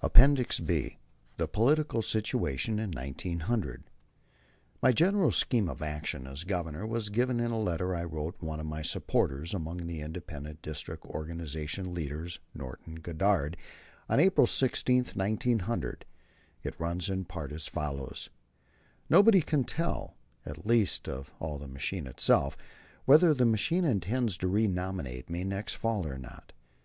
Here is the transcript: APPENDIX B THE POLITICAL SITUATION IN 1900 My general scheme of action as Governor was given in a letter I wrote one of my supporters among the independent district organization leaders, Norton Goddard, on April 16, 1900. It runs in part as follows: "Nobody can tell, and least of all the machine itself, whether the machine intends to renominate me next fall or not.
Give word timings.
APPENDIX 0.00 0.60
B 0.60 0.98
THE 1.38 1.48
POLITICAL 1.48 2.02
SITUATION 2.02 2.78
IN 2.78 2.92
1900 2.92 3.82
My 4.80 4.92
general 4.92 5.32
scheme 5.32 5.68
of 5.68 5.82
action 5.82 6.24
as 6.28 6.44
Governor 6.44 6.86
was 6.86 7.08
given 7.08 7.40
in 7.40 7.50
a 7.50 7.58
letter 7.58 7.92
I 7.92 8.04
wrote 8.04 8.40
one 8.40 8.60
of 8.60 8.66
my 8.66 8.82
supporters 8.82 9.52
among 9.52 9.88
the 9.88 10.00
independent 10.00 10.62
district 10.62 11.04
organization 11.06 11.92
leaders, 11.92 12.38
Norton 12.54 12.94
Goddard, 13.02 13.56
on 14.08 14.20
April 14.20 14.46
16, 14.46 15.04
1900. 15.16 16.04
It 16.62 16.78
runs 16.78 17.10
in 17.10 17.24
part 17.24 17.50
as 17.50 17.66
follows: 17.66 18.30
"Nobody 19.10 19.40
can 19.40 19.64
tell, 19.64 20.14
and 20.44 20.64
least 20.64 21.08
of 21.08 21.34
all 21.40 21.58
the 21.58 21.66
machine 21.66 22.06
itself, 22.06 22.56
whether 23.04 23.34
the 23.34 23.44
machine 23.44 23.84
intends 23.84 24.36
to 24.36 24.46
renominate 24.46 25.28
me 25.28 25.42
next 25.42 25.74
fall 25.74 26.06
or 26.06 26.18
not. 26.18 26.52